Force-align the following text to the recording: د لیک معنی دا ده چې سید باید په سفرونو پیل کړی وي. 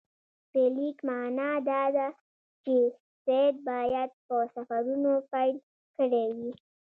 د 0.51 0.53
لیک 0.75 0.97
معنی 1.07 1.51
دا 1.69 1.81
ده 1.95 2.07
چې 2.63 2.75
سید 3.23 3.55
باید 3.69 4.09
په 4.25 4.35
سفرونو 4.55 5.11
پیل 5.31 5.55
کړی 5.95 6.25
وي. 6.37 6.51